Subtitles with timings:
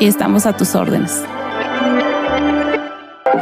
[0.00, 1.22] y estamos a tus órdenes.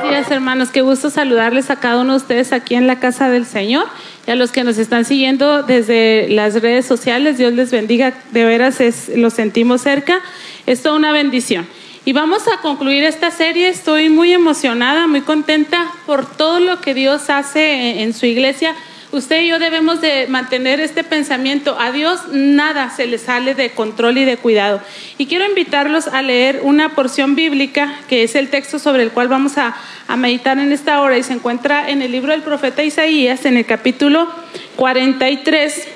[0.03, 3.47] Días hermanos, qué gusto saludarles a cada uno de ustedes aquí en la casa del
[3.47, 3.87] Señor
[4.27, 7.39] y a los que nos están siguiendo desde las redes sociales.
[7.39, 10.21] Dios les bendiga, de veras es, lo sentimos cerca.
[10.67, 11.67] Es toda una bendición.
[12.05, 13.69] Y vamos a concluir esta serie.
[13.69, 18.75] Estoy muy emocionada, muy contenta por todo lo que Dios hace en su iglesia
[19.13, 21.77] Usted y yo debemos de mantener este pensamiento.
[21.81, 24.81] A Dios nada se le sale de control y de cuidado.
[25.19, 29.27] Y quiero invitarlos a leer una porción bíblica, que es el texto sobre el cual
[29.27, 29.75] vamos a,
[30.07, 33.57] a meditar en esta hora y se encuentra en el libro del profeta Isaías, en
[33.57, 34.29] el capítulo
[34.77, 35.89] 43.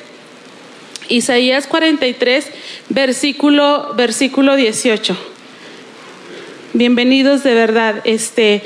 [1.08, 2.50] Isaías 43,
[2.88, 5.33] versículo, versículo 18.
[6.76, 8.02] Bienvenidos de verdad.
[8.02, 8.60] Este,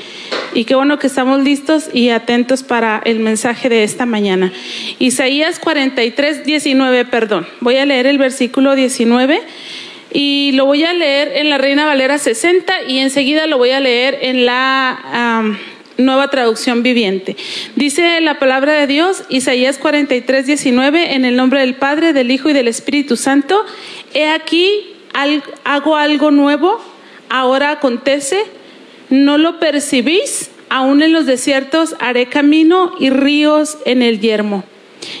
[0.55, 4.51] y qué bueno que estamos listos y atentos para el mensaje de esta mañana.
[4.97, 7.45] Isaías 43, 19, perdón.
[7.59, 9.43] Voy a leer el versículo 19
[10.11, 13.79] y lo voy a leer en la Reina Valera 60 y enseguida lo voy a
[13.79, 15.59] leer en la
[15.99, 17.37] nueva traducción viviente.
[17.75, 22.49] Dice la palabra de Dios, Isaías 43, 19, en el nombre del Padre, del Hijo
[22.49, 23.63] y del Espíritu Santo.
[24.15, 24.95] He aquí,
[25.63, 26.81] hago algo nuevo,
[27.29, 28.43] ahora acontece
[29.09, 30.51] ¿No lo percibís?
[30.69, 34.63] Aún en los desiertos haré camino y ríos en el yermo.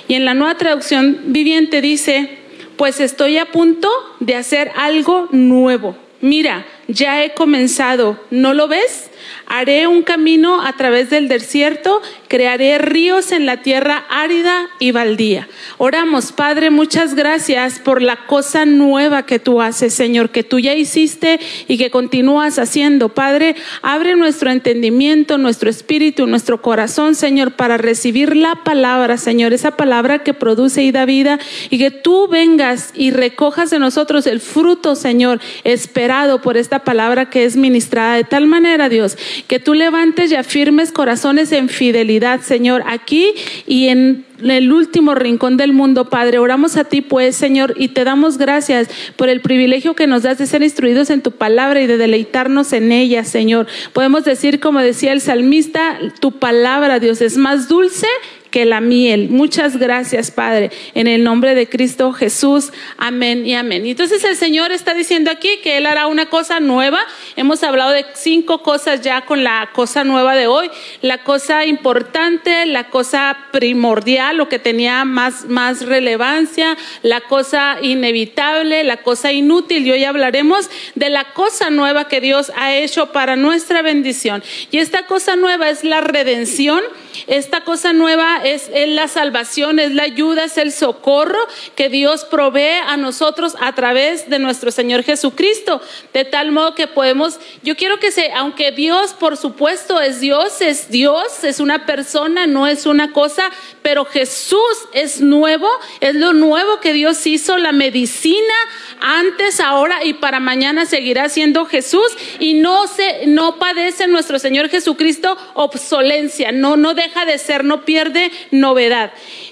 [0.07, 2.37] Y en la nueva traducción viviente dice,
[2.77, 5.97] pues estoy a punto de hacer algo nuevo.
[6.21, 8.19] Mira, ya he comenzado.
[8.29, 9.09] ¿No lo ves?
[9.45, 15.47] Haré un camino a través del desierto, crearé ríos en la tierra árida y baldía.
[15.77, 20.73] Oramos, Padre, muchas gracias por la cosa nueva que tú haces, Señor, que tú ya
[20.73, 23.09] hiciste y que continúas haciendo.
[23.09, 29.77] Padre, abre nuestro entendimiento, nuestro espíritu, nuestro corazón, Señor, para recibir la palabra, Señor, esa
[29.77, 34.39] palabra que produce y da vida, y que tú vengas y recojas de nosotros el
[34.39, 39.08] fruto, Señor, esperado por esta palabra que es ministrada de tal manera, Dios,
[39.47, 43.33] que tú levantes y afirmes corazones en fidelidad, Señor, aquí
[43.67, 46.39] y en el último rincón del mundo, Padre.
[46.39, 50.37] Oramos a ti, pues, Señor, y te damos gracias por el privilegio que nos das
[50.37, 53.67] de ser instruidos en tu palabra y de deleitarnos en ella, Señor.
[53.93, 58.07] Podemos decir, como decía el salmista, tu palabra, Dios, es más dulce
[58.49, 59.29] que la miel.
[59.29, 62.71] Muchas gracias, Padre, en el nombre de Cristo Jesús.
[62.97, 63.85] Amén y amén.
[63.85, 66.99] Entonces el Señor está diciendo aquí que Él hará una cosa nueva.
[67.35, 70.69] Hemos hablado de cinco cosas ya con la cosa nueva de hoy.
[71.01, 78.83] La cosa importante, la cosa primordial, lo que tenía más, más relevancia, la cosa inevitable,
[78.83, 79.85] la cosa inútil.
[79.85, 84.43] Y hoy hablaremos de la cosa nueva que Dios ha hecho para nuestra bendición.
[84.71, 86.81] Y esta cosa nueva es la redención.
[87.27, 91.39] Esta cosa nueva es, la salvación, es la ayuda, es el socorro
[91.75, 95.81] que Dios provee a nosotros a través de nuestro Señor Jesucristo.
[96.13, 100.61] De tal modo que podemos, yo quiero que se, aunque Dios por supuesto es Dios,
[100.61, 103.49] es Dios, es una persona, no es una cosa,
[103.81, 104.59] pero Jesús
[104.93, 105.69] es nuevo,
[105.99, 108.53] es lo nuevo que Dios hizo, la medicina
[109.01, 114.69] antes, ahora y para mañana seguirá siendo Jesús y no se no padece nuestro Señor
[114.69, 119.11] Jesucristo obsolencia, no no deja de ser, no pierde novedad.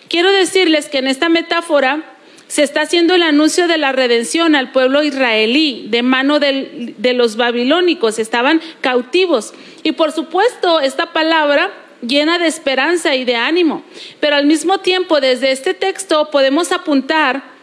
[0.09, 2.03] Quiero decirles que en esta metáfora
[2.47, 7.35] se está haciendo el anuncio de la redención al pueblo israelí de mano de los
[7.35, 9.53] babilónicos, estaban cautivos.
[9.83, 11.71] Y por supuesto, esta palabra
[12.01, 13.83] llena de esperanza y de ánimo,
[14.19, 17.56] pero al mismo tiempo desde este texto podemos apuntar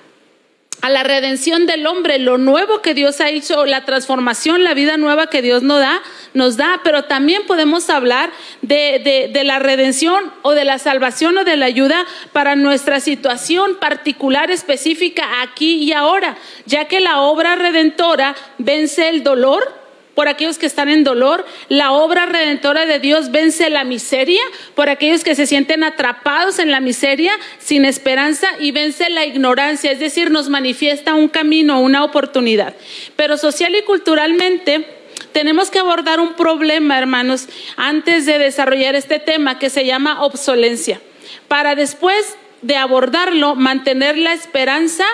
[0.85, 4.99] a la redención del hombre, lo nuevo que Dios ha hecho, la transformación, la vida
[4.99, 6.03] nueva que Dios nos da,
[6.35, 11.45] nos da, pero también podemos hablar de, de, la redención o de la salvación o
[11.45, 12.05] de la ayuda
[12.35, 16.37] para nuestra situación particular específica aquí y ahora,
[16.67, 19.84] ya que la obra redentora vence el dolor,
[20.15, 21.45] por aquellos que están en dolor.
[21.69, 24.41] La obra redentora de Dios vence la miseria
[24.75, 29.93] por aquellos que se sienten atrapados en la miseria sin esperanza y vence la ignorancia,
[29.93, 32.75] es decir, nos manifiesta un camino, una oportunidad.
[33.17, 34.87] Pero social y culturalmente
[35.33, 41.01] tenemos que abordar un problema, hermanos, antes de desarrollar este tema que se llama obsolencia,
[41.49, 45.05] para después de abordarlo mantener la esperanza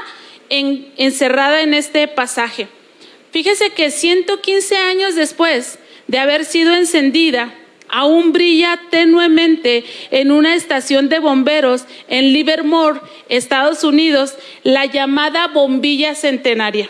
[0.51, 2.69] encerrada en este pasaje.
[3.31, 5.79] Fíjese que 115 años después
[6.09, 7.55] de haber sido encendida,
[7.89, 16.15] aún brilla tenuemente en una estación de bomberos en Livermore, Estados Unidos, la llamada bombilla
[16.15, 16.89] centenaria.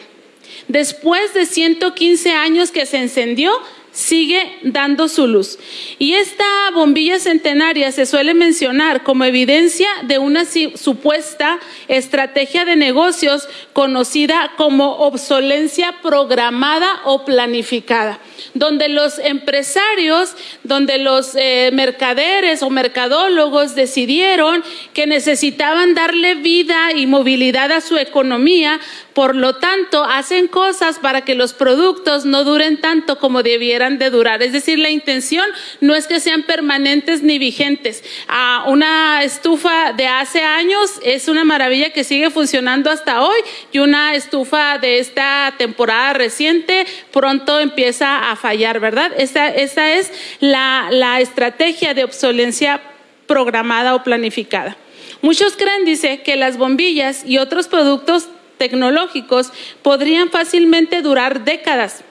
[0.69, 3.53] Después de 115 años que se encendió,
[3.93, 5.59] sigue dando su luz.
[5.99, 11.59] Y esta bombilla centenaria se suele mencionar como evidencia de una supuesta
[11.89, 18.21] estrategia de negocios conocida como obsolencia programada o planificada,
[18.55, 20.35] donde los empresarios,
[20.65, 24.63] donde los eh, mercaderes o mercadólogos decidieron
[24.95, 28.81] que necesitaban darle vida y movilidad a su economía,
[29.15, 34.11] por lo tanto hacen cosas para que los productos no duren tanto como debieran de
[34.11, 34.43] durar.
[34.43, 35.47] Es decir, la intención
[35.81, 38.03] no es que sean permanentes ni vigentes.
[38.29, 43.39] Ah, una estufa de hace años es una maravilla que sigue funcionando hasta hoy
[43.73, 49.12] y una estufa de esta temporada reciente pronto empieza a fallar, ¿verdad?
[49.17, 52.81] Esa, es la, la estrategia de obsolencia
[53.27, 54.77] programada o planificada.
[55.23, 58.29] Muchos creen, dice, que las bombillas y otros productos
[58.59, 62.05] tecnológicos podrían fácilmente durar décadas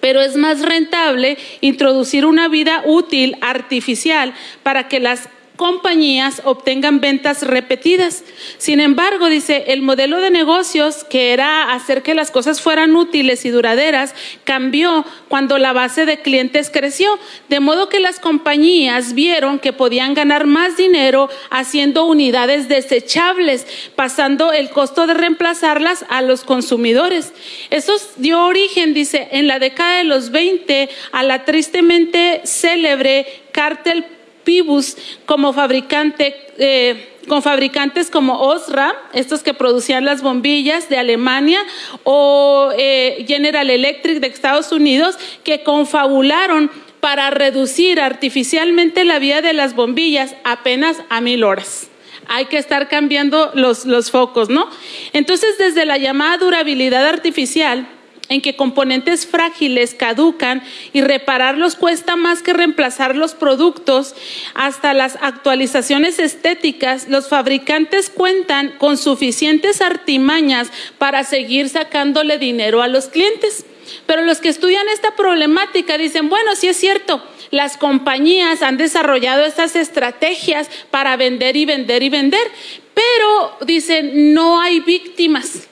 [0.00, 4.32] pero es más rentable introducir una vida útil artificial
[4.62, 5.28] para que las
[5.58, 8.24] compañías obtengan ventas repetidas.
[8.56, 13.44] Sin embargo, dice, el modelo de negocios, que era hacer que las cosas fueran útiles
[13.44, 14.14] y duraderas,
[14.44, 17.18] cambió cuando la base de clientes creció,
[17.48, 23.66] de modo que las compañías vieron que podían ganar más dinero haciendo unidades desechables,
[23.96, 27.32] pasando el costo de reemplazarlas a los consumidores.
[27.70, 34.04] Eso dio origen, dice, en la década de los 20 a la tristemente célebre Cartel
[34.44, 34.96] Pibus
[35.26, 41.60] como fabricante, eh, con fabricantes como Osram, estos que producían las bombillas de Alemania,
[42.04, 46.70] o eh, General Electric de Estados Unidos, que confabularon
[47.00, 51.88] para reducir artificialmente la vía de las bombillas apenas a mil horas
[52.28, 54.68] hay que estar cambiando los, los, focos, ¿no?
[55.14, 57.88] Entonces, desde la llamada durabilidad artificial,
[58.28, 64.14] en que componentes frágiles caducan y repararlos cuesta más que reemplazar los productos,
[64.54, 72.88] hasta las actualizaciones estéticas, los fabricantes cuentan con suficientes artimañas para seguir sacándole dinero a
[72.88, 73.64] los clientes.
[74.06, 79.46] Pero los que estudian esta problemática dicen, bueno, sí es cierto, las compañías han desarrollado
[79.46, 82.46] estas estrategias para vender y vender y vender,
[82.92, 85.67] pero dicen, no hay víctimas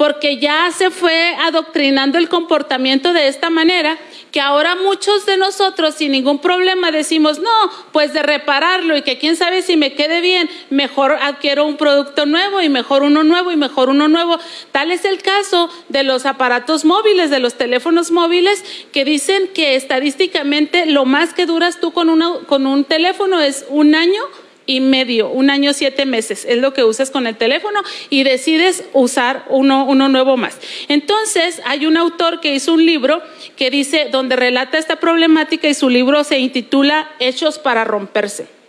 [0.00, 3.98] porque ya se fue adoctrinando el comportamiento de esta manera
[4.30, 7.50] que ahora muchos de nosotros sin ningún problema decimos, no,
[7.92, 12.24] pues de repararlo y que quién sabe si me quede bien, mejor adquiero un producto
[12.24, 14.38] nuevo y mejor uno nuevo y mejor uno nuevo.
[14.72, 18.64] Tal es el caso de los aparatos móviles, de los teléfonos móviles,
[18.94, 22.08] que dicen que estadísticamente lo más que duras tú con,
[22.46, 24.22] con un teléfono es un año
[24.70, 28.84] y medio, un año, siete meses, es lo que usas con el teléfono y decides
[28.92, 30.56] usar uno, uno nuevo más.
[30.86, 33.20] Entonces, hay un autor que hizo un libro
[33.56, 38.59] que dice, donde relata esta problemática y su libro se intitula Hechos para romperse.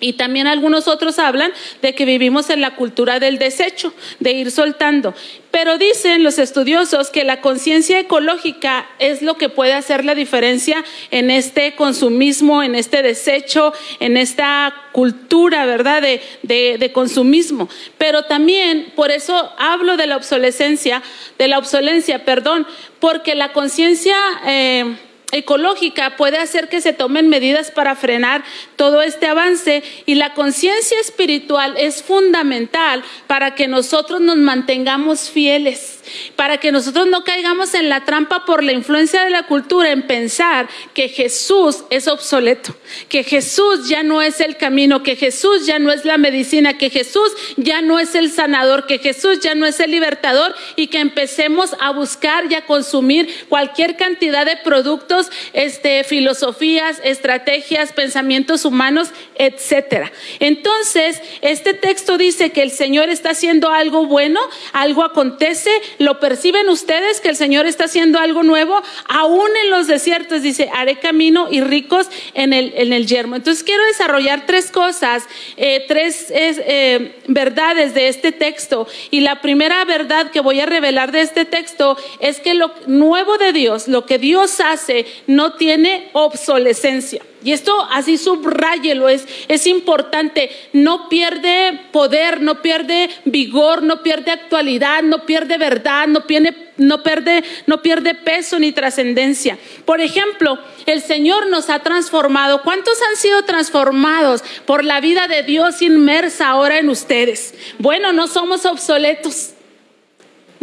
[0.00, 4.50] Y también algunos otros hablan de que vivimos en la cultura del desecho, de ir
[4.50, 5.14] soltando.
[5.50, 10.84] Pero dicen los estudiosos que la conciencia ecológica es lo que puede hacer la diferencia
[11.12, 17.68] en este consumismo, en este desecho, en esta cultura, ¿verdad?, de, de, consumismo.
[17.98, 21.02] Pero también, por eso hablo de la obsolescencia,
[21.38, 22.66] de la obsolencia, perdón,
[22.98, 24.16] porque la conciencia...
[24.46, 24.96] Eh,
[25.34, 28.44] ecológica puede hacer que se tomen medidas para frenar
[28.76, 29.82] todo este avance.
[30.06, 36.03] Y la conciencia espiritual es fundamental para que nosotros nos mantengamos fieles,
[36.36, 40.06] para que nosotros no caigamos en la trampa por la influencia de la cultura en
[40.06, 42.74] pensar que Jesús es obsoleto,
[43.08, 46.90] que Jesús ya no es el camino, que Jesús ya no es la medicina, que
[46.90, 50.98] Jesús ya no es el sanador, que Jesús ya no es el libertador y que
[50.98, 59.08] empecemos a buscar y a consumir cualquier cantidad de productos, este, filosofías, estrategias, pensamientos humanos,
[59.36, 60.12] etcétera.
[60.40, 64.40] Entonces, este texto dice que el Señor está haciendo algo bueno,
[64.72, 69.86] algo acontece, lo perciben ustedes que el Señor está haciendo algo nuevo, aún en los
[69.86, 73.36] desiertos, dice, haré camino y ricos en el, en el yermo.
[73.36, 75.24] Entonces, quiero desarrollar tres cosas,
[75.56, 78.86] eh, tres eh, verdades de este texto.
[79.10, 83.38] Y la primera verdad que voy a revelar de este texto es que lo nuevo
[83.38, 87.22] de Dios, lo que Dios hace, no tiene obsolescencia.
[87.44, 90.50] Y esto así subrayelo, es, es importante.
[90.72, 97.02] No pierde poder, no pierde vigor, no pierde actualidad, no pierde verdad, no pierde, no
[97.02, 99.58] pierde, no pierde peso ni trascendencia.
[99.84, 102.62] Por ejemplo, el Señor nos ha transformado.
[102.62, 107.54] ¿Cuántos han sido transformados por la vida de Dios inmersa ahora en ustedes?
[107.78, 109.53] Bueno, no somos obsoletos.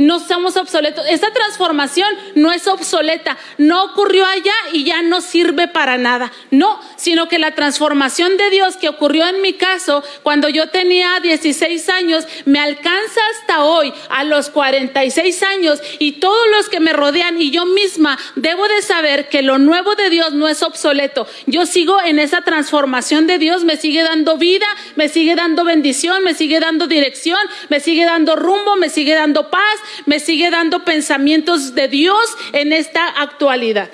[0.02, 1.06] No somos obsoletos.
[1.08, 3.38] Esta transformación no es obsoleta.
[3.60, 6.32] No ocurrió allá y ya no sirve para nada.
[6.50, 11.20] No, sino que la transformación de Dios que ocurrió en mi caso cuando yo tenía
[11.20, 16.94] 16 años me alcanza hasta hoy, a los 46 años, y todos los que me
[16.94, 21.28] rodean y yo misma debo de saber que lo nuevo de Dios no es obsoleto.
[21.46, 24.66] Yo sigo en esa transformación de Dios, me sigue dando vida,
[24.96, 27.40] me sigue dando bendición, me sigue dando dirección,
[27.70, 29.62] me sigue dando rumbo, me sigue dando paz,
[30.06, 33.90] me sigue dando pensamientos de Dios en esta actualidad.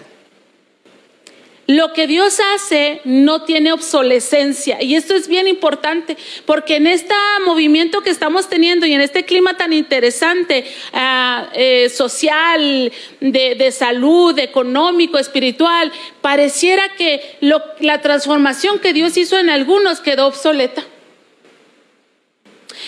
[1.67, 7.13] Lo que Dios hace no tiene obsolescencia y esto es bien importante porque en este
[7.45, 12.89] movimiento que estamos teniendo y en este clima tan interesante ah, eh, social,
[13.19, 20.85] de, salud, económico, espiritual, pareciera que la transformación que Dios hizo en algunos quedó obsoleta.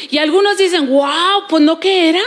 [0.10, 2.22] Y algunos dicen, wow, pues no que era.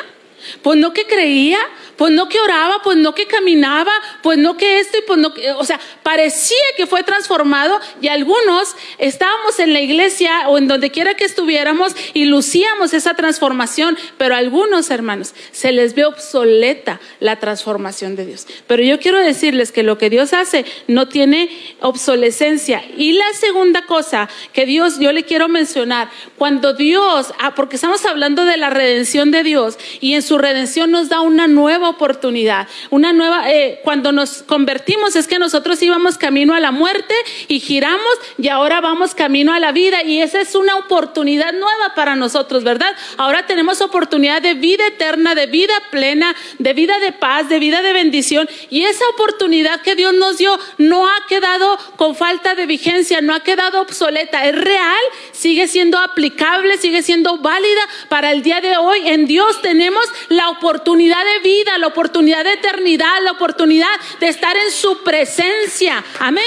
[0.63, 1.59] Pues no que creía,
[2.03, 3.93] pues no que oraba, pues no que caminaba,
[4.23, 8.09] pues no que esto y pues no que, o sea, parecía que fue transformado y
[8.09, 13.97] algunos estábamos en la iglesia o en donde quiera que estuviéramos y lucíamos esa transformación,
[14.19, 18.49] pero a algunos hermanos se les ve obsoleta la transformación de Dios.
[18.67, 21.51] Pero yo quiero decirles que lo que Dios hace no tiene
[21.83, 22.83] obsolescencia.
[22.97, 28.05] Y la segunda cosa que Dios, yo le quiero mencionar, cuando Dios, ah, porque estamos
[28.07, 32.69] hablando de la redención de Dios y en su redención nos da una nueva oportunidad,
[32.91, 37.15] una nueva, eh, cuando nos convertimos es que nosotros íbamos camino a la muerte
[37.49, 41.95] y giramos y ahora vamos camino a la vida y esa es una oportunidad nueva
[41.95, 42.95] para nosotros, ¿verdad?
[43.17, 47.83] Ahora tenemos oportunidad de vida eterna, de vida plena, de vida de paz, de vida
[47.83, 52.67] de bendición y esa oportunidad que Dios nos dio no ha quedado con falta de
[52.67, 58.43] vigencia, no ha quedado obsoleta, es real, sigue siendo aplicable, sigue siendo válida para el
[58.43, 59.01] día de hoy.
[59.07, 63.89] En Dios tenemos la oportunidad de vida, la oportunidad de eternidad, la oportunidad
[64.21, 66.05] de estar en su presencia.
[66.19, 66.45] Amén.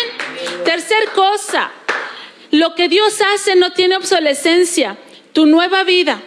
[0.64, 1.72] Tercer cosa,
[2.52, 4.98] lo que Dios hace no tiene obsolescencia.
[5.34, 6.22] Tu nueva vida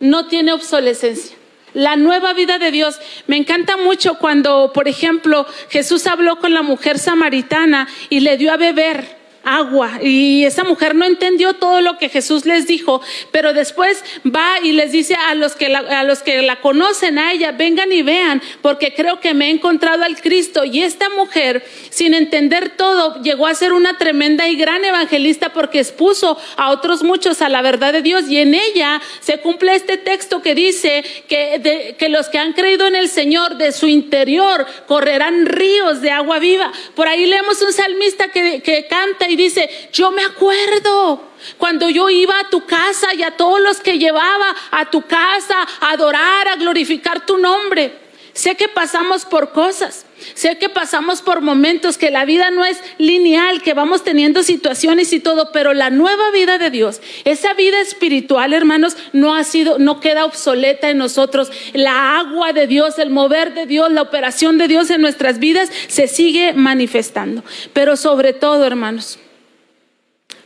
[0.00, 1.36] no tiene obsolescencia.
[1.74, 2.98] La nueva vida de Dios.
[3.26, 8.52] Me encanta mucho cuando, por ejemplo, Jesús habló con la mujer samaritana y le dio
[8.52, 9.98] a beber agua.
[10.02, 14.72] Y esa mujer no entendió todo lo que Jesús les dijo, pero después va y
[14.72, 18.02] les dice a los que la, a los que la conocen a ella, vengan y
[18.02, 20.64] vean, porque creo que me he encontrado al Cristo.
[20.64, 25.80] Y esta mujer, sin entender todo, llegó a ser una tremenda y gran evangelista porque
[25.80, 28.28] expuso a otros muchos a la verdad de Dios.
[28.28, 32.86] Y en ella se cumple este texto que dice que, que los que han creído
[32.86, 36.72] en el Señor, de su interior correrán ríos de agua viva.
[36.94, 41.22] Por ahí leemos un salmista que, que canta y dice, yo me acuerdo
[41.56, 45.66] cuando yo iba a tu casa y a todos los que llevaba a tu casa
[45.80, 48.08] a adorar, a glorificar tu nombre.
[48.38, 52.78] Sé que pasamos por cosas, sé que pasamos por momentos, que la vida no es
[52.96, 57.80] lineal, que vamos teniendo situaciones y todo, pero la nueva vida de Dios, esa vida
[57.80, 61.50] espiritual, hermanos, no ha sido, no queda obsoleta en nosotros.
[61.72, 65.72] La agua de Dios, el mover de Dios, la operación de Dios en nuestras vidas
[65.88, 67.42] se sigue manifestando.
[67.72, 69.18] Pero sobre todo, hermanos,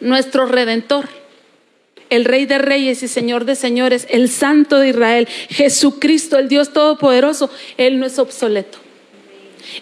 [0.02, 1.08] nuestro redentor,
[2.10, 6.72] el Rey de Reyes y Señor de Señores, el Santo de Israel, Jesucristo, el Dios
[6.72, 8.78] Todopoderoso, Él no es obsoleto.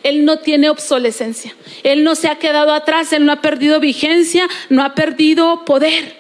[0.03, 1.55] Él no tiene obsolescencia.
[1.83, 6.17] Él no se ha quedado atrás, Él no ha perdido vigencia, no ha perdido poder.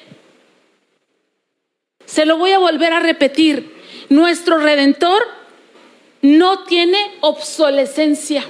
[2.06, 3.72] Se lo voy a volver a repetir.
[4.08, 5.22] Nuestro redentor
[6.22, 8.44] no tiene obsolescencia.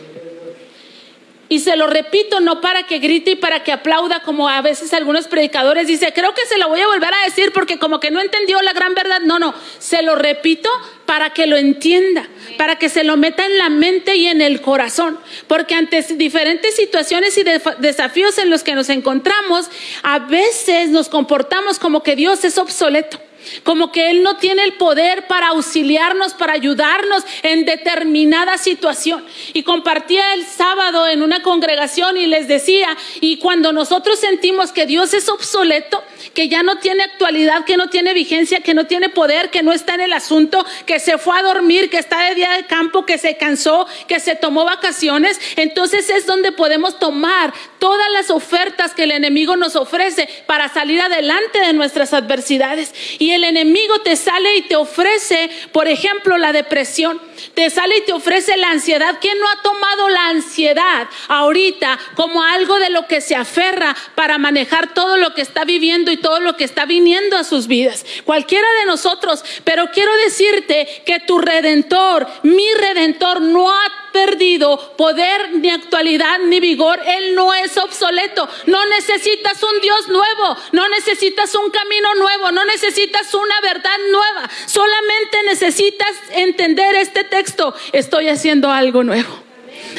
[1.52, 4.94] Y se lo repito, no para que grite y para que aplauda, como a veces
[4.94, 8.12] algunos predicadores dicen, creo que se lo voy a volver a decir porque como que
[8.12, 9.18] no entendió la gran verdad.
[9.22, 10.70] No, no, se lo repito
[11.06, 14.60] para que lo entienda, para que se lo meta en la mente y en el
[14.60, 15.18] corazón.
[15.48, 17.42] Porque ante diferentes situaciones y
[17.80, 19.68] desafíos en los que nos encontramos,
[20.04, 23.20] a veces nos comportamos como que Dios es obsoleto
[23.62, 29.24] como que Él no tiene el poder para auxiliarnos, para ayudarnos en determinada situación.
[29.52, 34.86] Y compartía el sábado en una congregación y les decía, y cuando nosotros sentimos que
[34.86, 36.02] Dios es obsoleto,
[36.34, 39.72] que ya no tiene actualidad, que no tiene vigencia, que no tiene poder, que no
[39.72, 43.06] está en el asunto, que se fue a dormir, que está de día de campo,
[43.06, 48.94] que se cansó, que se tomó vacaciones, entonces es donde podemos tomar todas las ofertas
[48.94, 52.94] que el enemigo nos ofrece para salir adelante de nuestras adversidades.
[53.18, 57.20] Y el enemigo te sale y te ofrece, por ejemplo, la depresión,
[57.54, 59.18] te sale y te ofrece la ansiedad.
[59.20, 64.38] ¿Quién no ha tomado la ansiedad ahorita como algo de lo que se aferra para
[64.38, 68.04] manejar todo lo que está viviendo y todo lo que está viniendo a sus vidas?
[68.24, 75.50] Cualquiera de nosotros, pero quiero decirte que tu redentor, mi redentor, no ha perdido poder,
[75.54, 77.00] ni actualidad, ni vigor.
[77.06, 78.48] Él no es obsoleto.
[78.66, 84.50] No necesitas un Dios nuevo, no necesitas un camino nuevo, no necesitas una verdad nueva.
[84.66, 87.74] Solamente necesitas entender este texto.
[87.92, 89.30] Estoy haciendo algo nuevo.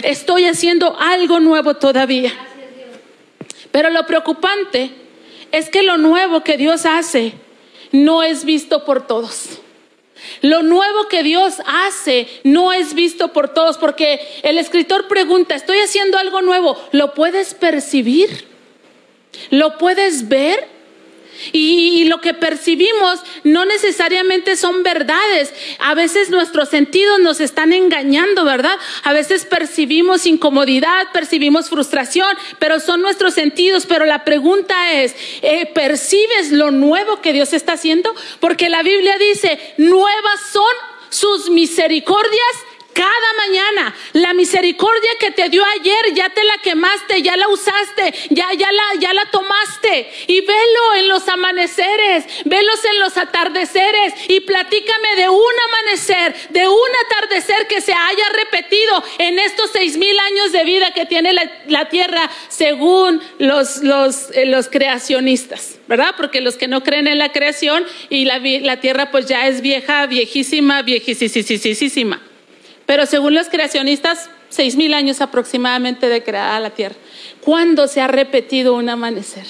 [0.03, 2.31] Estoy haciendo algo nuevo todavía.
[3.71, 4.91] Pero lo preocupante
[5.51, 7.33] es que lo nuevo que Dios hace
[7.91, 9.61] no es visto por todos.
[10.41, 15.79] Lo nuevo que Dios hace no es visto por todos, porque el escritor pregunta, estoy
[15.79, 18.47] haciendo algo nuevo, ¿lo puedes percibir?
[19.49, 20.67] ¿Lo puedes ver?
[21.51, 25.53] Y, lo que percibimos no necesariamente son verdades.
[25.79, 28.77] A veces nuestros sentidos nos están engañando, ¿verdad?
[29.03, 33.85] A veces percibimos incomodidad, percibimos frustración, pero son nuestros sentidos.
[33.85, 38.13] Pero la pregunta es, eh, ¿percibes lo nuevo que Dios está haciendo?
[38.39, 40.63] Porque la Biblia dice, nuevas son
[41.09, 43.95] sus misericordias cada mañana.
[44.13, 48.71] La misericordia que te dio ayer, ya te la quemaste, ya la usaste, ya, ya,
[48.71, 50.11] la, ya la tomaste.
[50.27, 56.67] Y velo en los amaneceres, velos en los atardeceres y platícame de un amanecer, de
[56.67, 61.33] un atardecer que se haya repetido en estos seis mil años de vida que tiene
[61.33, 65.77] la, tierra según los, los, eh, los creacionistas.
[65.87, 66.13] ¿verdad?
[66.15, 69.59] Porque los que no creen en la creación y la, la tierra pues ya es
[69.59, 72.21] vieja, viejísima, viejísima.
[72.91, 76.97] Pero según los creacionistas, seis mil años aproximadamente de creada la tierra.
[77.39, 79.45] ¿Cuándo se ha repetido un amanecer?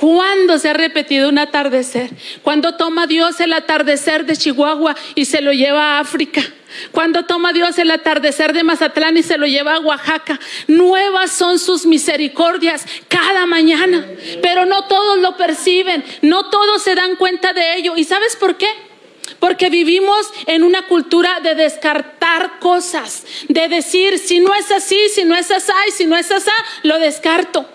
[0.00, 2.10] ¿Cuándo se ha repetido un atardecer?
[2.42, 6.42] ¿Cuándo toma Dios el atardecer de Chihuahua y se lo lleva a África?
[6.90, 11.60] Cuando toma Dios el atardecer de Mazatlán y se lo lleva a Oaxaca, nuevas son
[11.60, 14.04] sus misericordias cada mañana,
[14.42, 17.96] pero no todos lo perciben, no todos se dan cuenta de ello.
[17.96, 18.89] ¿Y sabes por qué?
[19.38, 25.24] Porque vivimos en una cultura de descartar cosas, de decir, si no es así, si
[25.24, 26.50] no es así, si no es así,
[26.82, 27.66] lo descarto.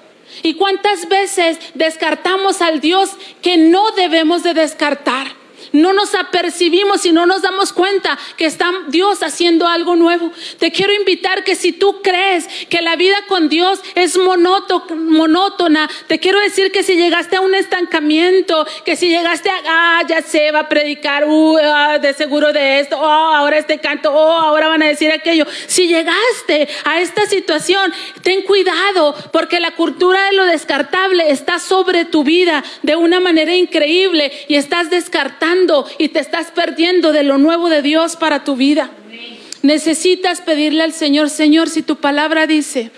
[0.44, 5.45] ¿Y cuántas veces descartamos al Dios que no debemos de descartar?
[5.76, 10.32] No nos apercibimos y no nos damos cuenta que está Dios haciendo algo nuevo.
[10.58, 16.20] Te quiero invitar que si tú crees que la vida con Dios es monótona, te
[16.20, 20.52] quiero decir que si llegaste a un estancamiento, que si llegaste a, ah, ya se
[20.52, 24.70] va a predicar, uh, ah, de seguro de esto, oh, ahora este canto, oh, ahora
[24.70, 25.46] van a decir aquello.
[25.68, 32.06] Si llegaste a esta situación, ten cuidado porque la cultura de lo descartable está sobre
[32.06, 35.65] tu vida de una manera increíble y estás descartando
[35.98, 38.90] y te estás perdiendo de lo nuevo de Dios para tu vida.
[39.62, 42.92] Necesitas pedirle al Señor, Señor, si tu palabra dice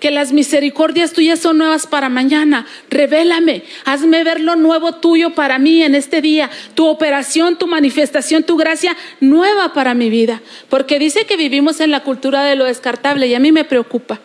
[0.00, 5.58] que las misericordias tuyas son nuevas para mañana, revélame, hazme ver lo nuevo tuyo para
[5.58, 10.40] mí en este día, tu operación, tu manifestación, tu gracia nueva para mi vida.
[10.68, 14.20] Porque dice que vivimos en la cultura de lo descartable y a mí me preocupa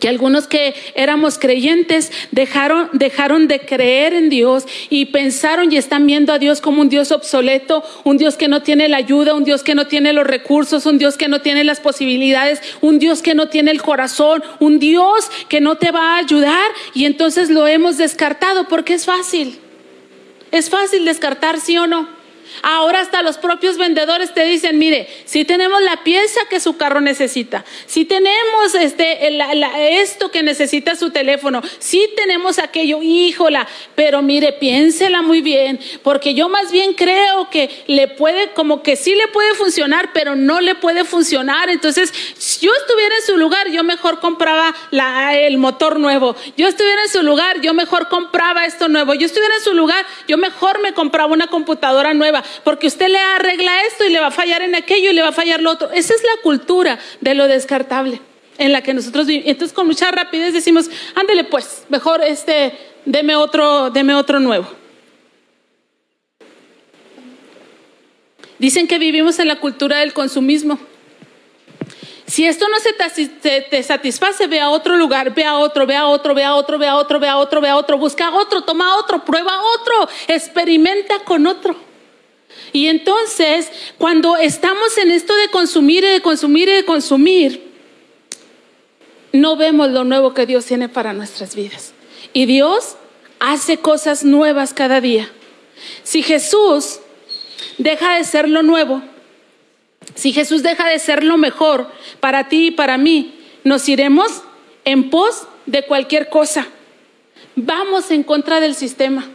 [0.00, 6.06] que algunos que éramos creyentes dejaron, dejaron de creer en Dios y pensaron y están
[6.06, 9.44] viendo a Dios como un Dios obsoleto, un Dios que no tiene la ayuda, un
[9.44, 13.22] Dios que no tiene los recursos, un Dios que no tiene las posibilidades, un Dios
[13.22, 17.48] que no tiene el corazón, un Dios que no te va a ayudar y entonces
[17.48, 19.58] lo hemos descartado porque es fácil.
[20.50, 22.17] Es fácil descartar, sí o no.
[22.62, 27.00] Ahora hasta los propios vendedores te dicen, mire, si tenemos la pieza que su carro
[27.00, 29.28] necesita, si tenemos este,
[30.00, 36.34] esto que necesita su teléfono, si tenemos aquello, híjola, pero mire, piénsela muy bien, porque
[36.34, 40.60] yo más bien creo que le puede, como que sí le puede funcionar, pero no
[40.60, 41.70] le puede funcionar.
[41.70, 44.74] Entonces, si yo estuviera en su lugar, yo mejor compraba
[45.32, 46.36] el motor nuevo.
[46.56, 49.14] Yo estuviera en su lugar, yo mejor compraba esto nuevo.
[49.14, 53.18] Yo estuviera en su lugar, yo mejor me compraba una computadora nueva porque usted le
[53.18, 55.70] arregla esto y le va a fallar en aquello y le va a fallar lo
[55.70, 55.90] otro.
[55.90, 58.20] Esa es la cultura de lo descartable
[58.58, 59.48] en la que nosotros vivimos.
[59.48, 62.72] Entonces con mucha rapidez decimos, ándele pues, mejor este,
[63.04, 64.68] deme otro, deme otro nuevo.
[68.58, 70.78] Dicen que vivimos en la cultura del consumismo.
[72.26, 76.06] Si esto no se te, satisface, ve a otro lugar, ve a otro, ve a
[76.06, 78.62] otro, ve a otro, ve a otro, ve a otro, ve a otro, busca otro,
[78.62, 81.87] toma otro, prueba otro, experimenta con otro.
[82.72, 87.68] Y entonces, cuando estamos en esto de consumir y de consumir y de consumir,
[89.32, 91.92] no vemos lo nuevo que Dios tiene para nuestras vidas.
[92.32, 92.96] Y Dios
[93.40, 95.30] hace cosas nuevas cada día.
[96.02, 97.00] Si Jesús
[97.78, 99.02] deja de ser lo nuevo,
[100.14, 104.42] si Jesús deja de ser lo mejor para ti y para mí, nos iremos
[104.84, 106.66] en pos de cualquier cosa.
[107.54, 109.28] Vamos en contra del sistema.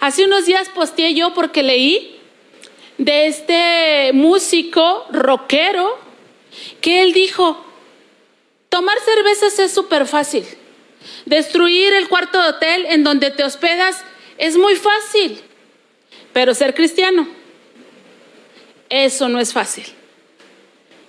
[0.00, 2.19] Hace unos días posteé yo porque leí
[3.00, 5.98] de este músico rockero
[6.82, 7.64] que él dijo,
[8.68, 10.44] tomar cervezas es súper fácil,
[11.24, 14.04] destruir el cuarto de hotel en donde te hospedas
[14.36, 15.40] es muy fácil,
[16.34, 17.26] pero ser cristiano,
[18.90, 19.84] eso no es fácil.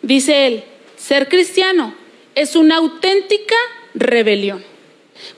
[0.01, 0.63] Dice él,
[0.95, 1.93] ser cristiano
[2.35, 3.55] es una auténtica
[3.93, 4.63] rebelión.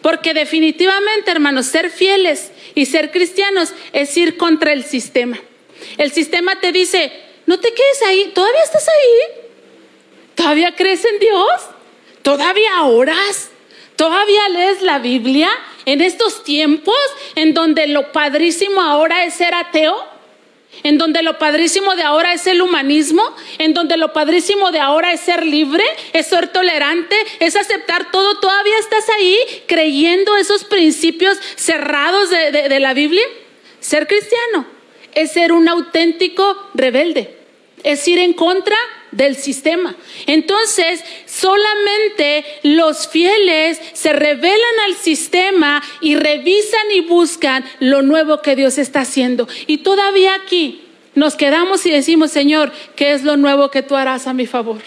[0.04, 5.40] Porque definitivamente, hermanos, ser fieles y ser cristianos es ir contra el sistema.
[5.98, 7.12] El sistema te dice,
[7.46, 9.46] no te quedes ahí, todavía estás ahí,
[10.36, 11.52] todavía crees en Dios,
[12.22, 13.50] todavía oras,
[13.96, 15.50] todavía lees la Biblia
[15.86, 16.96] en estos tiempos
[17.36, 20.12] en donde lo padrísimo ahora es ser ateo.
[20.82, 23.24] En donde lo padrísimo de ahora es el humanismo,
[23.60, 28.40] en donde lo padrísimo de ahora es ser libre, es ser tolerante, es aceptar todo,
[28.40, 33.24] todavía estás ahí creyendo esos principios cerrados de, de la Biblia.
[33.82, 34.73] Ser cristiano
[35.16, 37.38] es ser un auténtico rebelde,
[37.84, 38.76] es ir en contra
[39.12, 39.96] del sistema.
[40.26, 48.56] Entonces, solamente los fieles se revelan al sistema y revisan y buscan lo nuevo que
[48.56, 49.48] Dios está haciendo.
[49.68, 50.82] Y todavía aquí
[51.16, 54.82] nos quedamos y decimos, Señor, ¿qué es lo nuevo que tú harás a mi favor?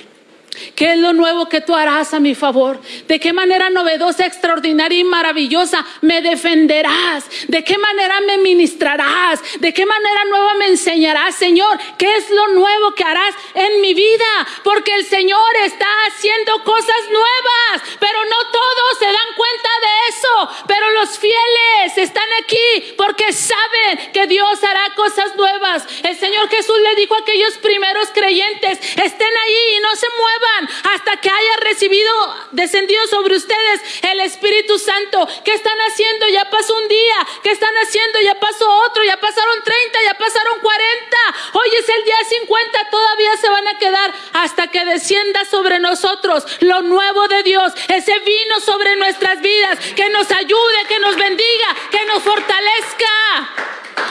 [0.74, 2.80] ¿Qué es lo nuevo que tú harás a mi favor?
[3.08, 7.24] ¿De qué manera novedosa, extraordinaria y maravillosa me defenderás?
[7.48, 9.40] ¿De qué manera me ministrarás?
[9.60, 11.78] ¿De qué manera nueva me enseñarás, Señor?
[11.98, 14.46] ¿Qué es lo nuevo que harás en mi vida?
[14.64, 20.64] Porque el Señor está haciendo cosas nuevas, pero no todos se dan cuenta de eso.
[20.66, 25.86] Pero los fieles están aquí porque saben que Dios hará cosas nuevas.
[26.02, 30.45] El Señor Jesús le dijo a aquellos primeros creyentes, estén ahí y no se muevan
[30.92, 32.12] hasta que haya recibido,
[32.52, 35.28] descendido sobre ustedes el Espíritu Santo.
[35.44, 36.28] ¿Qué están haciendo?
[36.28, 37.16] Ya pasó un día.
[37.42, 38.20] ¿Qué están haciendo?
[38.20, 39.04] Ya pasó otro.
[39.04, 41.16] Ya pasaron 30, ya pasaron 40.
[41.52, 42.90] Hoy es el día 50.
[42.90, 47.72] Todavía se van a quedar hasta que descienda sobre nosotros lo nuevo de Dios.
[47.88, 49.78] Ese vino sobre nuestras vidas.
[49.94, 53.50] Que nos ayude, que nos bendiga, que nos fortalezca.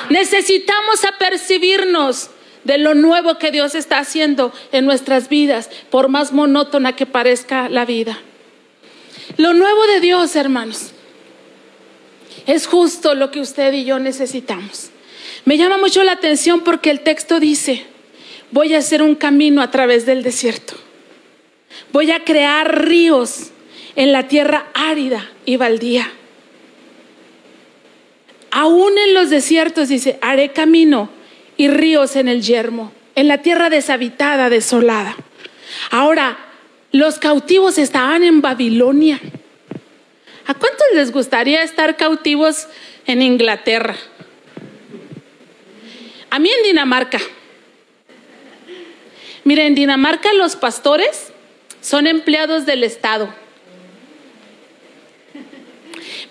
[0.09, 2.29] Necesitamos apercibirnos
[2.65, 7.69] de lo nuevo que Dios está haciendo en nuestras vidas, por más monótona que parezca
[7.69, 8.19] la vida.
[9.37, 10.91] Lo nuevo de Dios, hermanos,
[12.47, 14.89] es justo lo que usted y yo necesitamos.
[15.45, 17.85] Me llama mucho la atención porque el texto dice,
[18.51, 20.73] voy a hacer un camino a través del desierto.
[21.91, 23.51] Voy a crear ríos
[23.95, 26.11] en la tierra árida y baldía.
[28.49, 31.09] Aún en los desiertos dice, haré camino
[31.57, 35.15] y ríos en el yermo, en la tierra deshabitada, desolada.
[35.91, 36.37] Ahora,
[36.91, 39.19] los cautivos estaban en Babilonia.
[40.47, 42.67] ¿A cuántos les gustaría estar cautivos
[43.05, 43.95] en Inglaterra?
[46.29, 47.19] A mí en Dinamarca.
[49.43, 51.31] Mira, en Dinamarca los pastores
[51.81, 53.33] son empleados del Estado.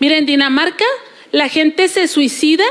[0.00, 0.84] Mira, en Dinamarca
[1.32, 2.64] la gente se suicida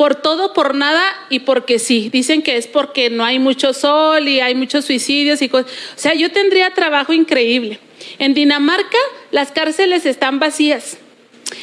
[0.00, 2.08] por todo, por nada y porque sí.
[2.10, 5.70] Dicen que es porque no hay mucho sol y hay muchos suicidios y cosas.
[5.94, 7.78] O sea, yo tendría trabajo increíble.
[8.18, 8.96] En Dinamarca
[9.30, 10.96] las cárceles están vacías.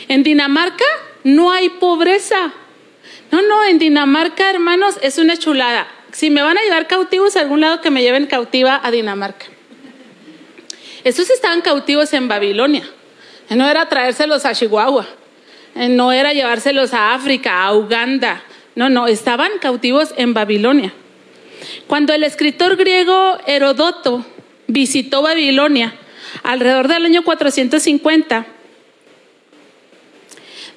[0.07, 0.85] En Dinamarca
[1.23, 2.53] no hay pobreza.
[3.31, 5.87] No, no, en Dinamarca, hermanos, es una chulada.
[6.11, 9.47] Si me van a llevar cautivos a algún lado, que me lleven cautiva a Dinamarca.
[11.03, 12.87] Esos estaban cautivos en Babilonia.
[13.49, 15.07] No era traérselos a Chihuahua.
[15.77, 18.41] No era llevárselos a África, a Uganda.
[18.75, 20.93] No, no, estaban cautivos en Babilonia.
[21.85, 24.25] Cuando el escritor griego Herodoto
[24.67, 25.93] visitó Babilonia
[26.43, 28.45] alrededor del año 450,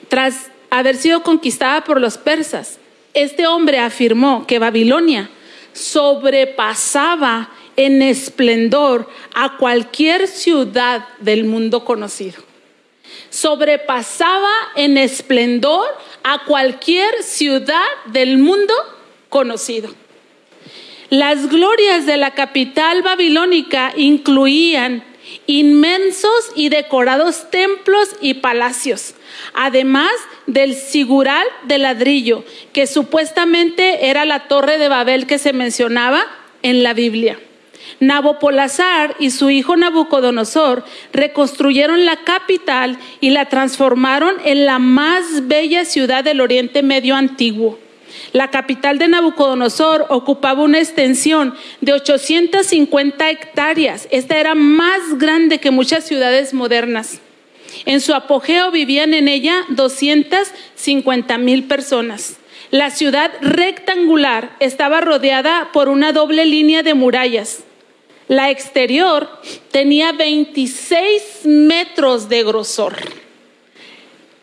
[0.09, 2.79] tras haber sido conquistada por los persas,
[3.15, 5.31] este hombre afirmó que Babilonia
[5.73, 12.50] sobrepasaba en esplendor a cualquier ciudad del mundo conocido.
[13.31, 15.87] Sobrepasaba en esplendor
[16.23, 18.75] a cualquier ciudad del mundo
[19.29, 19.95] conocido.
[21.09, 25.05] Las glorias de la capital babilónica incluían
[25.47, 29.15] inmensos y decorados templos y palacios,
[29.55, 30.11] además
[30.47, 36.25] del sigural de ladrillo, que supuestamente era la torre de Babel que se mencionaba
[36.63, 37.39] en la Biblia.
[38.01, 45.85] Nabopolazar y su hijo Nabucodonosor reconstruyeron la capital y la transformaron en la más bella
[45.85, 47.79] ciudad del Oriente Medio antiguo.
[48.33, 54.09] La capital de Nabucodonosor ocupaba una extensión de 850 hectáreas.
[54.11, 57.21] Esta era más grande que muchas ciudades modernas.
[57.85, 62.39] En su apogeo vivían en ella 250 mil personas.
[62.71, 67.65] La ciudad rectangular estaba rodeada por una doble línea de murallas.
[68.31, 69.29] La exterior
[69.73, 72.95] tenía 26 metros de grosor.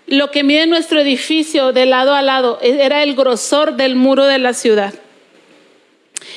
[0.08, 4.40] Lo que mide nuestro edificio de lado a lado era el grosor del muro de
[4.40, 4.94] la ciudad.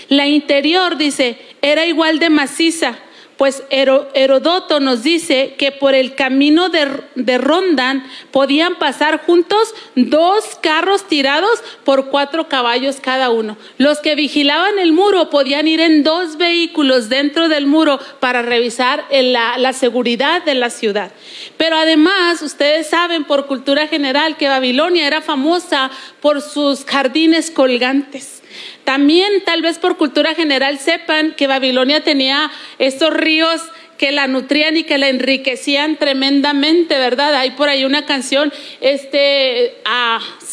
[0.09, 3.01] La interior, dice, era igual de maciza
[3.41, 11.09] pues Herodoto nos dice que por el camino de, Rondan podían pasar juntos dos carros
[11.09, 13.57] tirados por cuatro caballos cada uno.
[13.79, 19.07] Los que vigilaban el muro podían ir en dos vehículos dentro del muro para revisar
[19.11, 21.11] la, la seguridad de la ciudad.
[21.57, 28.40] Pero además, ustedes saben por cultura general que Babilonia era famosa por sus jardines colgantes.
[28.85, 33.61] También tal vez por cultura general sepan que Babilonia tenía estos ríos
[34.01, 37.35] que la nutrían y que la enriquecían tremendamente, ¿verdad?
[37.35, 39.75] Hay por ahí una canción este,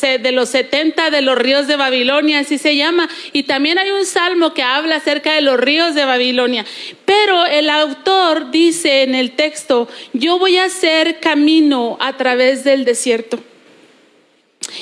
[0.01, 3.07] de los 70 de los ríos de Babilonia, así se llama.
[3.31, 6.65] Y también hay un salmo que habla acerca de los ríos de Babilonia.
[7.05, 12.83] Pero el autor dice en el texto, yo voy a hacer camino a través del
[12.83, 13.41] desierto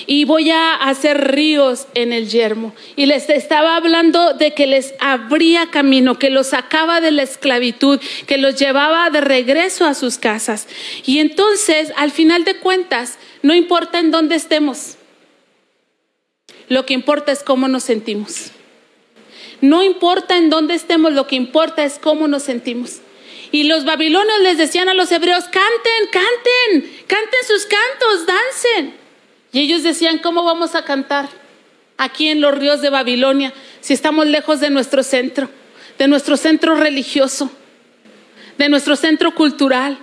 [0.08, 2.74] y voy a hacer ríos en el yermo.
[2.95, 8.00] Y les estaba hablando de que les abría camino, que los sacaba de la esclavitud,
[8.28, 10.67] que los llevaba de regreso a sus casas.
[11.06, 14.98] Y entonces, al final de cuentas, no importa en dónde estemos,
[16.67, 18.52] lo que importa es cómo nos sentimos.
[19.62, 23.02] No importa en dónde estemos, lo que importa es cómo nos sentimos.
[23.52, 29.05] Y los babilonios les decían a los hebreos, canten, canten, canten sus cantos, dancen.
[29.56, 31.30] Y ellos decían, ¿cómo vamos a cantar
[31.98, 35.50] aquí en los ríos de Babilonia si estamos lejos de nuestro centro,
[35.98, 37.50] de nuestro centro religioso,
[38.58, 39.98] de nuestro centro cultural,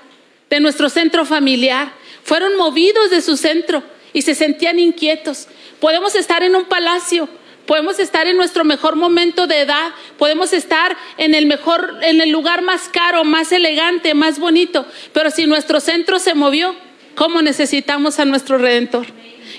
[0.48, 1.92] de nuestro centro familiar?
[2.24, 3.82] Fueron movidos de su centro
[4.14, 5.48] y se sentían inquietos.
[5.80, 7.28] Podemos estar en un palacio,
[7.66, 12.30] podemos estar en nuestro mejor momento de edad, podemos estar en el mejor, en el
[12.30, 16.74] lugar más caro, más elegante, más bonito, pero si nuestro centro se movió,
[17.16, 19.08] ¿cómo necesitamos a nuestro Redentor?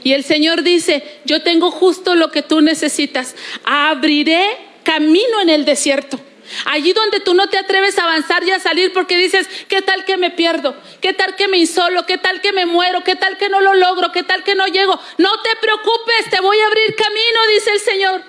[0.04, 3.36] Y el Señor dice, yo tengo justo lo que tú necesitas.
[3.64, 4.46] Abriré
[4.84, 6.20] camino en el desierto.
[6.66, 10.06] Allí donde tú no te atreves a avanzar y a salir porque dices, ¿qué tal
[10.06, 10.76] que me pierdo?
[11.02, 12.06] ¿Qué tal que me insolo?
[12.06, 13.04] ¿Qué tal que me muero?
[13.04, 14.12] ¿Qué tal que no lo logro?
[14.12, 15.00] ¿Qué tal que no llego?
[15.18, 18.22] No te preocupes, te voy a abrir camino, dice el Señor.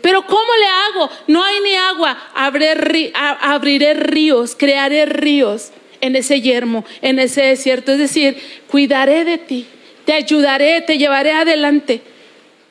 [0.00, 1.10] Pero ¿cómo le hago?
[1.26, 2.16] No hay ni agua.
[2.34, 7.92] abriré ríos, crearé ríos en ese yermo, en ese desierto.
[7.92, 9.66] Es decir, cuidaré de ti
[10.06, 12.00] te ayudaré, te llevaré adelante.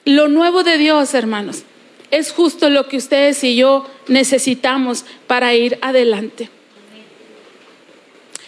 [0.05, 1.63] Lo nuevo de Dios, hermanos,
[2.09, 6.49] es justo lo que ustedes y yo necesitamos para ir adelante.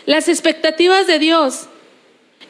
[0.05, 1.67] Las expectativas de Dios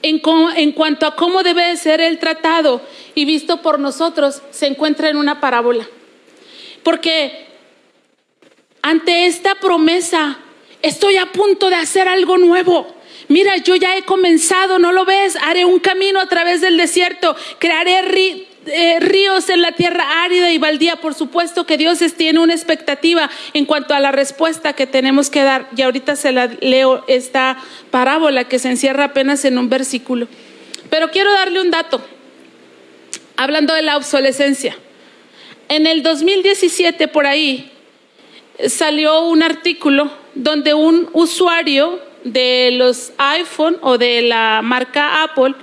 [0.04, 0.22] en,
[0.56, 2.82] en, cuanto a cómo debe ser el tratado
[3.16, 5.88] y visto por nosotros se encuentra en una parábola.
[6.84, 7.48] Porque
[8.84, 10.38] ante esta promesa
[10.84, 12.97] estoy a punto de hacer algo nuevo.
[13.28, 15.38] Mira, yo ya he comenzado, ¿no lo ves?
[15.42, 20.58] Haré un camino a través del desierto, crearé eh, ríos en la tierra árida y
[20.58, 20.98] baldía.
[20.98, 25.44] Por supuesto que Dios tiene una expectativa en cuanto a la respuesta que tenemos que
[25.44, 25.68] dar.
[25.76, 27.58] Y ahorita se la leo esta
[27.92, 30.28] parábola que se encierra apenas en un versículo.
[30.90, 32.02] Pero quiero darle un dato.
[33.36, 34.76] hablando de la obsolescencia.
[35.70, 37.72] En el 2017 por ahí
[38.68, 42.00] salió un artículo donde un usuario
[42.34, 45.56] de los iPhone o de la marca Apple,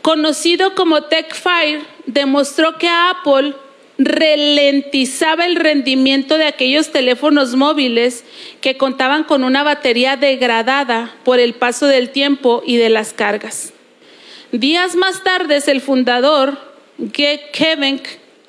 [0.00, 3.54] conocido como TechFire, demostró que Apple
[3.98, 8.24] ralentizaba el rendimiento de aquellos teléfonos móviles
[8.60, 13.72] que contaban con una batería degradada por el paso del tiempo y de las cargas.
[14.50, 16.58] Días más tarde, el fundador,
[17.12, 18.02] Kevin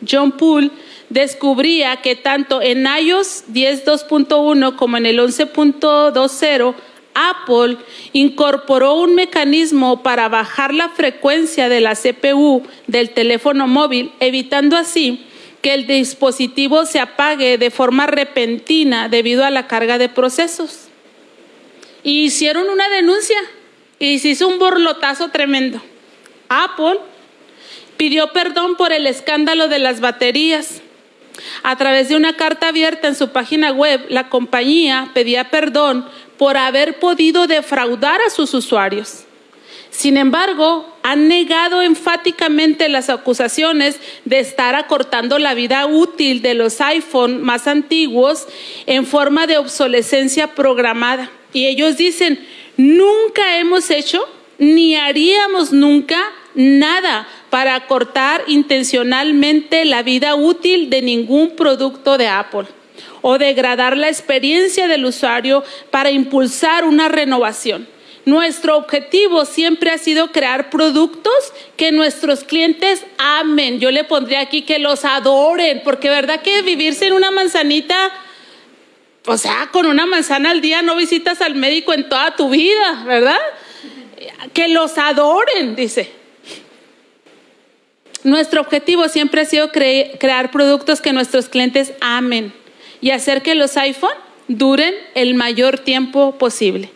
[0.10, 0.72] John Poole,
[1.10, 6.76] descubría que tanto en iOS 10.2.1 como en el 11.20
[7.16, 7.78] Apple
[8.12, 15.26] incorporó un mecanismo para bajar la frecuencia de la CPU del teléfono móvil, evitando así
[15.64, 20.90] que el dispositivo se apague de forma repentina debido a la carga de procesos.
[22.04, 23.40] Y hicieron una denuncia
[23.98, 25.82] y se hizo un borlotazo tremendo.
[26.50, 27.00] Apple
[27.96, 30.82] pidió perdón por el escándalo de las baterías.
[31.64, 36.06] A través de una carta abierta en su página web, la compañía pedía perdón
[36.38, 39.26] por haber podido defraudar a sus usuarios.
[39.90, 46.82] Sin embargo, han negado enfáticamente las acusaciones de estar acortando la vida útil de los
[46.82, 48.48] iPhone más antiguos
[48.88, 51.30] en forma de obsolescencia programada.
[51.54, 52.44] Y ellos dicen,
[52.76, 56.20] nunca hemos hecho ni haríamos nunca
[56.56, 62.68] nada para acortar intencionalmente la vida útil de ningún producto de Apple
[63.22, 67.88] o degradar la experiencia del usuario para impulsar una renovación.
[68.26, 71.34] Nuestro objetivo siempre ha sido crear productos
[71.76, 73.80] que nuestros clientes amen.
[73.80, 78.12] Yo le pondría aquí que los adoren, porque verdad que vivirse en una manzanita,
[79.26, 83.04] o sea, con una manzana al día no visitas al médico en toda tu vida,
[83.06, 83.40] ¿verdad?
[84.54, 86.10] Que los adoren, dice.
[88.24, 92.54] Nuestro objetivo siempre ha sido crear productos que nuestros clientes amen
[93.04, 94.16] y hacer que los iPhone
[94.48, 96.90] duren el mayor tiempo posible.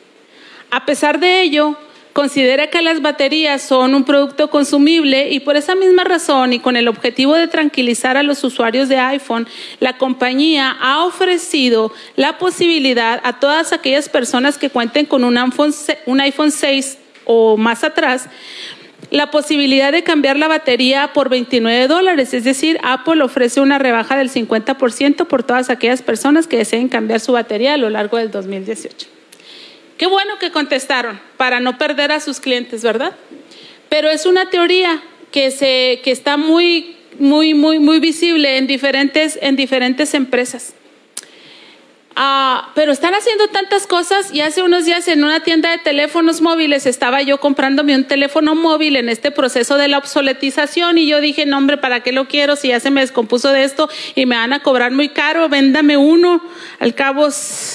[0.72, 1.76] A pesar de ello,
[2.14, 6.78] considera que las baterías son un producto consumible y por esa misma razón y con
[6.78, 9.50] el objetivo de tranquilizar a los usuarios de iPhone,
[9.82, 15.76] la compañía ha ofrecido la posibilidad a todas aquellas personas que cuenten con un iPhone,
[16.06, 18.30] un iPhone 6 o más atrás
[19.10, 24.18] la posibilidad de cambiar la batería por 29 dólares, es decir, Apple ofrece una rebaja
[24.18, 28.32] del 50% por todas aquellas personas que deseen cambiar su batería a lo largo del
[28.32, 29.08] 2018.
[29.98, 33.16] Qué bueno que contestaron para no perder a sus clientes, ¿verdad?
[33.90, 39.40] Pero es una teoría que, se, que está muy, muy, muy, muy visible en diferentes,
[39.42, 40.74] en diferentes empresas.
[42.20, 46.42] Ah, pero están haciendo tantas cosas y hace unos días en una tienda de teléfonos
[46.42, 51.22] móviles estaba yo comprándome un teléfono móvil en este proceso de la obsoletización y yo
[51.22, 54.26] dije, no hombre, ¿para qué lo quiero si ya se me descompuso de esto y
[54.26, 55.48] me van a cobrar muy caro?
[55.48, 56.44] Véndame uno.
[56.80, 57.28] Al cabo,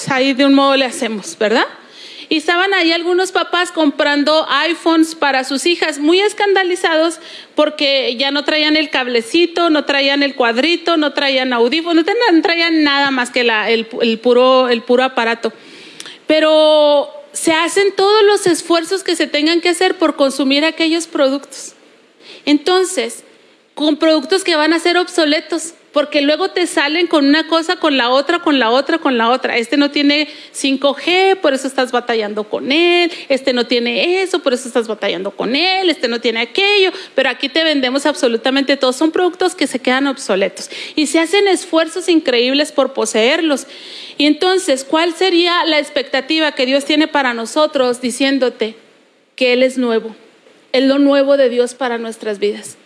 [0.09, 1.63] ahí de un modo le hacemos, ¿verdad?
[2.33, 7.19] Y estaban ahí algunos papás comprando iPhones para sus hijas, muy escandalizados
[7.53, 12.81] porque ya no traían el cablecito, no traían el cuadrito, no traían audífonos, no traían
[12.81, 15.53] nada más que el, puro, el puro aparato.
[16.25, 21.75] Pero se hacen todos los esfuerzos que se tengan que hacer por consumir aquellos productos.
[22.45, 23.23] Entonces,
[23.75, 27.97] con productos que van a ser obsoletos, porque luego te salen con una cosa, con
[27.97, 29.57] la otra, con la otra, con la otra.
[29.57, 33.11] Este no tiene 5G, por eso estás batallando con él.
[33.29, 35.91] Este no tiene eso, por eso estás batallando con él.
[35.91, 36.91] Este no tiene aquello.
[37.13, 38.95] Pero aquí te vendemos absolutamente todos.
[38.95, 43.67] Son productos que se quedan obsoletos y se hacen esfuerzos increíbles por poseerlos.
[44.17, 48.75] Y entonces, ¿cuál sería la expectativa que Dios tiene para nosotros diciéndote
[49.35, 50.15] que Él es nuevo?
[50.71, 52.77] Es lo nuevo de Dios para nuestras vidas.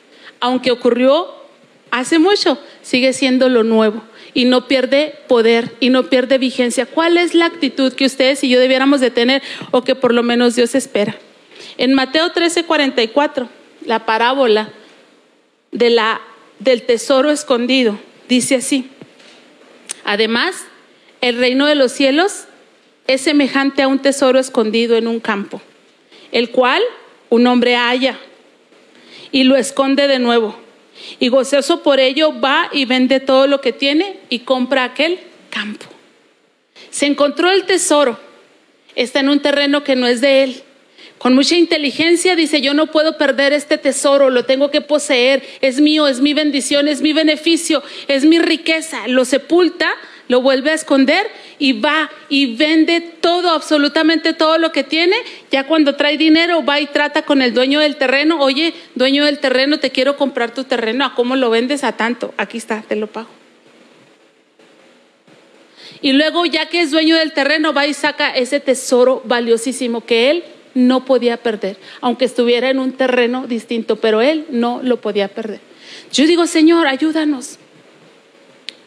[0.42, 1.47] Aunque ocurrió
[1.92, 6.86] hace mucho, sigue siendo lo nuevo y no pierde poder y no pierde vigencia.
[6.86, 10.24] ¿Cuál es la actitud que ustedes y yo debiéramos de tener o que por lo
[10.24, 11.18] menos Dios espera?
[11.78, 13.48] En Mateo 13:44,
[13.86, 14.70] la parábola
[15.72, 16.22] de la,
[16.60, 17.98] del tesoro escondido,
[18.30, 18.90] dice así.
[20.04, 20.66] Además,
[21.22, 22.46] el reino de los cielos
[23.08, 25.62] es semejante a un tesoro escondido en un campo,
[26.32, 26.82] el cual
[27.30, 28.20] un hombre halla
[29.32, 30.67] y lo esconde de nuevo
[31.20, 35.86] y gozoso por ello va y vende todo lo que tiene y compra aquel campo.
[36.90, 38.20] Se encontró el tesoro,
[38.96, 40.64] está en un terreno que no es de él.
[41.18, 45.82] Con mucha inteligencia dice, yo no puedo perder este tesoro, lo tengo que poseer, es
[45.82, 49.08] mío, es mi bendición, es mi beneficio, es mi riqueza.
[49.08, 49.90] Lo sepulta
[50.28, 51.28] lo vuelve a esconder
[51.60, 55.16] y va y vende todo, absolutamente todo lo que tiene.
[55.52, 58.40] Ya cuando trae dinero va y trata con el dueño del terreno.
[58.40, 61.06] Oye, dueño del terreno, te quiero comprar tu terreno.
[61.06, 61.84] ¿A cómo lo vendes?
[61.84, 62.34] A tanto.
[62.38, 63.30] Aquí está, te lo pago.
[66.02, 70.30] Y luego, ya que es dueño del terreno, va y saca ese tesoro valiosísimo que
[70.30, 70.44] él
[70.76, 75.60] no podía perder, aunque estuviera en un terreno distinto, pero él no lo podía perder.
[76.14, 77.58] Yo digo, Señor, ayúdanos.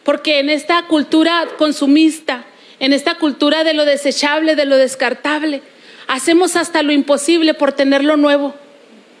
[0.03, 2.45] Porque en esta cultura consumista,
[2.79, 5.61] en esta cultura de lo desechable, de lo descartable,
[6.07, 8.55] hacemos hasta lo imposible por tener lo nuevo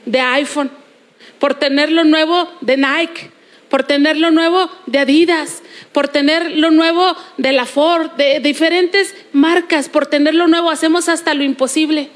[0.05, 0.71] de iPhone,
[1.39, 3.29] por tener lo nuevo de Nike,
[3.69, 5.61] por tener lo nuevo de Adidas,
[5.93, 11.07] por tener lo nuevo de la Ford, de diferentes marcas, por tener lo nuevo, hacemos
[11.07, 12.09] hasta lo imposible.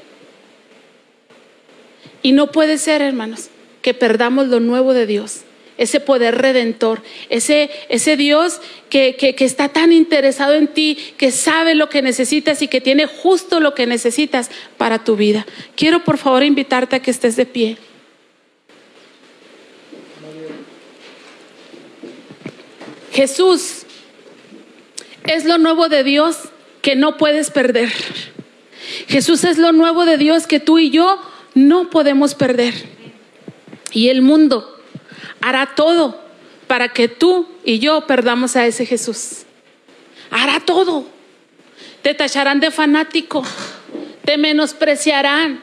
[2.22, 3.48] Y no puede ser, hermanos,
[3.80, 5.45] que perdamos lo nuevo de Dios
[5.78, 11.74] ese poder redentor, ese, ese Dios que, que, está tan interesado en ti, que sabe
[11.74, 15.46] lo que necesitas y que tiene justo lo que necesitas para tu vida.
[15.74, 17.76] Quiero por favor invitarte a que estés de pie.
[23.12, 23.86] Jesús
[25.24, 26.36] es lo nuevo de Dios
[26.82, 27.90] que no puedes perder.
[29.08, 31.20] Jesús es lo nuevo de Dios que tú y yo
[31.54, 32.74] no podemos perder.
[33.92, 34.75] Y el mundo
[35.46, 36.20] hará todo
[36.66, 39.44] para que tú y yo perdamos a ese Jesús.
[40.28, 41.06] Hará todo.
[42.02, 43.44] Te tacharán de fanático,
[44.24, 45.62] te menospreciarán,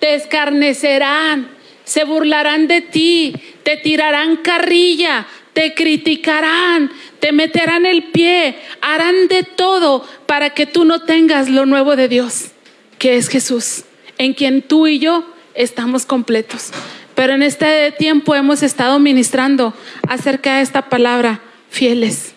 [0.00, 1.48] te escarnecerán,
[1.84, 9.44] se burlarán de ti, te tirarán carrilla, te criticarán, te meterán el pie, harán de
[9.44, 12.50] todo para que tú no tengas lo nuevo de Dios,
[12.98, 13.84] que es Jesús,
[14.18, 15.24] en quien tú y yo
[15.54, 16.70] estamos completos.
[17.14, 19.74] Pero en este tiempo hemos estado ministrando
[20.08, 22.32] acerca de esta palabra, fieles.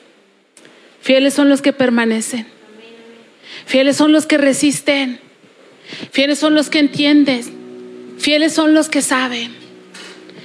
[1.01, 2.47] Fieles son los que permanecen.
[3.65, 5.19] Fieles son los que resisten.
[6.11, 7.43] Fieles son los que entienden.
[8.17, 9.55] Fieles son los que saben.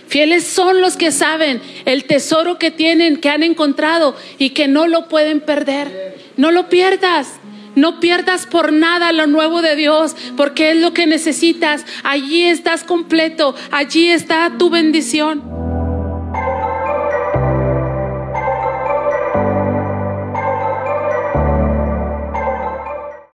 [0.06, 4.86] Fieles son los que saben el tesoro que tienen, que han encontrado y que no
[4.86, 6.16] lo pueden perder.
[6.36, 7.39] No lo pierdas.
[7.74, 11.84] No pierdas por nada lo nuevo de Dios, porque es lo que necesitas.
[12.02, 15.69] Allí estás completo, allí está tu bendición.